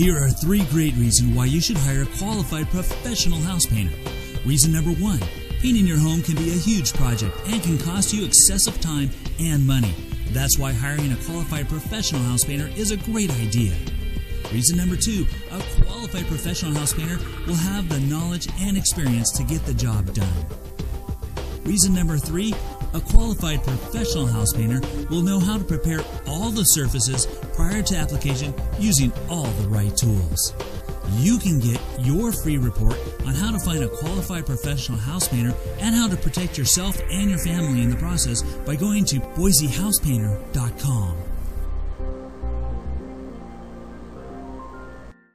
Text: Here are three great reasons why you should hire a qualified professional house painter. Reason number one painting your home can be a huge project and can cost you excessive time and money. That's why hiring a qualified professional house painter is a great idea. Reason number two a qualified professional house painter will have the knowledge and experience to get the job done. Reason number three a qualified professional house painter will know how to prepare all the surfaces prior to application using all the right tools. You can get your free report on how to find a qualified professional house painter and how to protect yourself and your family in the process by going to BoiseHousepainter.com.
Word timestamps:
Here 0.00 0.16
are 0.16 0.30
three 0.30 0.64
great 0.70 0.94
reasons 0.94 1.36
why 1.36 1.44
you 1.44 1.60
should 1.60 1.76
hire 1.76 2.04
a 2.04 2.16
qualified 2.16 2.70
professional 2.70 3.38
house 3.40 3.66
painter. 3.66 3.94
Reason 4.46 4.72
number 4.72 4.92
one 4.92 5.20
painting 5.60 5.86
your 5.86 5.98
home 5.98 6.22
can 6.22 6.36
be 6.36 6.48
a 6.48 6.54
huge 6.56 6.94
project 6.94 7.36
and 7.48 7.62
can 7.62 7.76
cost 7.76 8.14
you 8.14 8.24
excessive 8.24 8.80
time 8.80 9.10
and 9.38 9.66
money. 9.66 9.94
That's 10.30 10.58
why 10.58 10.72
hiring 10.72 11.12
a 11.12 11.16
qualified 11.16 11.68
professional 11.68 12.22
house 12.22 12.44
painter 12.44 12.70
is 12.78 12.92
a 12.92 12.96
great 12.96 13.30
idea. 13.42 13.74
Reason 14.50 14.74
number 14.74 14.96
two 14.96 15.26
a 15.52 15.84
qualified 15.84 16.26
professional 16.28 16.72
house 16.72 16.94
painter 16.94 17.18
will 17.46 17.56
have 17.56 17.90
the 17.90 18.00
knowledge 18.00 18.48
and 18.58 18.78
experience 18.78 19.30
to 19.32 19.42
get 19.42 19.66
the 19.66 19.74
job 19.74 20.14
done. 20.14 20.46
Reason 21.64 21.92
number 21.92 22.16
three 22.16 22.54
a 22.94 23.00
qualified 23.00 23.62
professional 23.62 24.26
house 24.26 24.52
painter 24.52 24.80
will 25.10 25.22
know 25.22 25.38
how 25.38 25.58
to 25.58 25.64
prepare 25.64 26.00
all 26.26 26.50
the 26.50 26.64
surfaces 26.64 27.26
prior 27.54 27.82
to 27.82 27.96
application 27.96 28.52
using 28.78 29.12
all 29.28 29.46
the 29.46 29.68
right 29.68 29.96
tools. 29.96 30.54
You 31.18 31.38
can 31.38 31.58
get 31.58 31.80
your 31.98 32.32
free 32.32 32.58
report 32.58 32.96
on 33.26 33.34
how 33.34 33.50
to 33.50 33.58
find 33.58 33.82
a 33.82 33.88
qualified 33.88 34.46
professional 34.46 34.98
house 34.98 35.28
painter 35.28 35.54
and 35.80 35.94
how 35.94 36.08
to 36.08 36.16
protect 36.16 36.56
yourself 36.56 37.00
and 37.10 37.30
your 37.30 37.40
family 37.40 37.82
in 37.82 37.90
the 37.90 37.96
process 37.96 38.42
by 38.42 38.76
going 38.76 39.04
to 39.06 39.20
BoiseHousepainter.com. 39.20 41.29